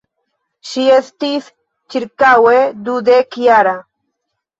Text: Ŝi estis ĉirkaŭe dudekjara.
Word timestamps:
Ŝi 0.67 0.85
estis 0.93 1.49
ĉirkaŭe 1.95 2.55
dudekjara. 2.89 3.75